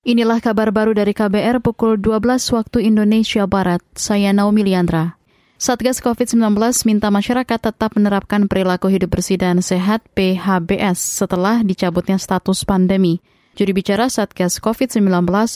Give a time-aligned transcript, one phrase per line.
[0.00, 2.24] Inilah kabar baru dari KBR pukul 12
[2.56, 3.84] waktu Indonesia Barat.
[3.92, 5.20] Saya Naomi Liandra.
[5.60, 6.56] Satgas COVID-19
[6.88, 13.20] minta masyarakat tetap menerapkan perilaku hidup bersih dan sehat PHBS setelah dicabutnya status pandemi.
[13.60, 15.04] Juri bicara Satgas COVID-19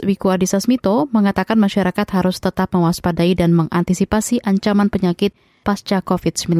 [0.05, 5.33] Wiku Adhisa Smito mengatakan masyarakat harus tetap mewaspadai dan mengantisipasi ancaman penyakit
[5.65, 6.53] pasca COVID-19.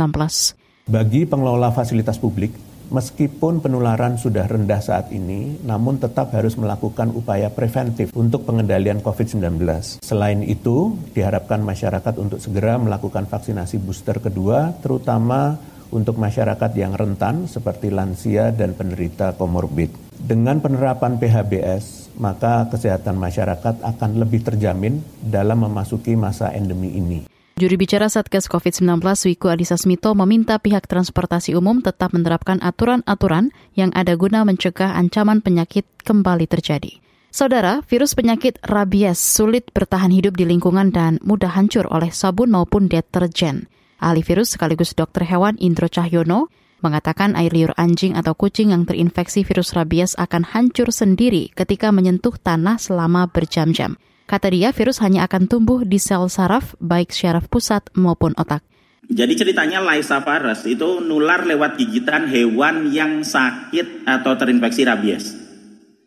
[0.89, 2.49] Bagi pengelola fasilitas publik,
[2.93, 9.61] Meskipun penularan sudah rendah saat ini, namun tetap harus melakukan upaya preventif untuk pengendalian COVID-19.
[10.05, 15.57] Selain itu, diharapkan masyarakat untuk segera melakukan vaksinasi booster kedua, terutama
[15.95, 19.95] untuk masyarakat yang rentan seperti lansia dan penderita komorbid.
[20.15, 27.34] Dengan penerapan PHBS, maka kesehatan masyarakat akan lebih terjamin dalam memasuki masa endemi ini.
[27.55, 28.99] Juri bicara Satgas COVID-19
[29.31, 35.39] Wiku Adhisa Smito meminta pihak transportasi umum tetap menerapkan aturan-aturan yang ada guna mencegah ancaman
[35.39, 36.99] penyakit kembali terjadi.
[37.31, 42.91] Saudara, virus penyakit rabies sulit bertahan hidup di lingkungan dan mudah hancur oleh sabun maupun
[42.91, 43.71] deterjen.
[44.03, 46.51] Ahli virus sekaligus dokter hewan Indro Cahyono
[46.83, 52.35] mengatakan air liur anjing atau kucing yang terinfeksi virus rabies akan hancur sendiri ketika menyentuh
[52.35, 53.95] tanah selama berjam-jam.
[54.25, 58.65] Kata dia, virus hanya akan tumbuh di sel saraf, baik syaraf pusat maupun otak.
[59.05, 65.37] Jadi ceritanya Lysa virus itu nular lewat gigitan hewan yang sakit atau terinfeksi rabies.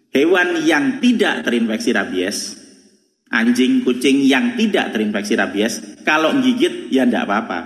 [0.10, 2.58] Hewan yang tidak terinfeksi rabies,
[3.30, 7.60] anjing, kucing yang tidak terinfeksi rabies, kalau gigit ya tidak apa-apa.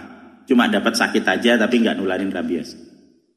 [0.52, 2.76] Cuma dapat sakit aja tapi nggak nularin rabies.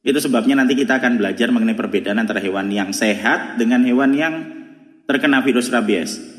[0.03, 4.33] Itu sebabnya nanti kita akan belajar mengenai perbedaan antara hewan yang sehat dengan hewan yang
[5.07, 6.34] terkena virus rabies.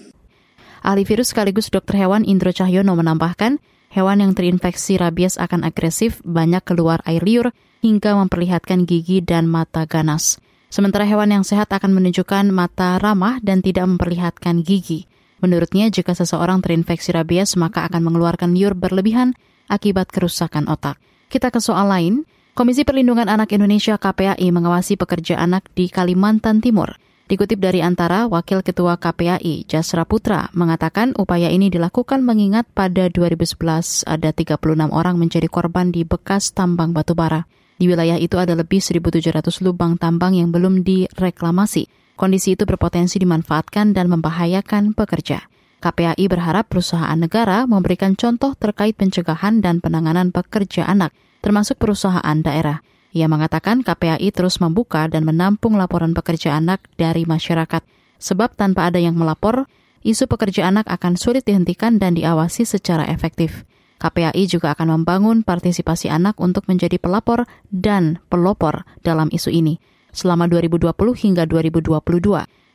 [0.86, 3.58] Ahli virus sekaligus dokter hewan Indro Cahyono menambahkan,
[3.90, 7.50] hewan yang terinfeksi rabies akan agresif, banyak keluar air liur,
[7.82, 10.38] hingga memperlihatkan gigi dan mata ganas.
[10.70, 15.10] Sementara hewan yang sehat akan menunjukkan mata ramah dan tidak memperlihatkan gigi.
[15.42, 19.34] Menurutnya, jika seseorang terinfeksi rabies, maka akan mengeluarkan liur berlebihan
[19.66, 21.02] akibat kerusakan otak.
[21.26, 22.22] Kita ke soal lain.
[22.54, 26.94] Komisi Perlindungan Anak Indonesia KPAI mengawasi pekerja anak di Kalimantan Timur.
[27.26, 34.06] Dikutip dari antara Wakil Ketua KPAI, Jasra Putra, mengatakan upaya ini dilakukan mengingat pada 2011
[34.06, 37.50] ada 36 orang menjadi korban di bekas tambang batubara.
[37.82, 41.90] Di wilayah itu ada lebih 1.700 lubang tambang yang belum direklamasi.
[42.14, 45.50] Kondisi itu berpotensi dimanfaatkan dan membahayakan pekerja.
[45.82, 51.10] KPAI berharap perusahaan negara memberikan contoh terkait pencegahan dan penanganan pekerja anak,
[51.42, 52.86] termasuk perusahaan daerah.
[53.16, 57.80] Ia mengatakan KPAI terus membuka dan menampung laporan pekerja anak dari masyarakat.
[58.20, 59.64] Sebab tanpa ada yang melapor,
[60.04, 63.64] isu pekerja anak akan sulit dihentikan dan diawasi secara efektif.
[63.96, 69.80] KPAI juga akan membangun partisipasi anak untuk menjadi pelapor dan pelopor dalam isu ini.
[70.12, 71.96] Selama 2020 hingga 2022,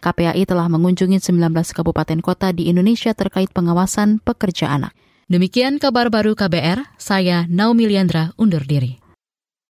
[0.01, 4.97] KPAI telah mengunjungi 19 kabupaten kota di Indonesia terkait pengawasan pekerja anak.
[5.30, 9.00] Demikian kabar baru KBR, saya Naomi Liandra undur diri.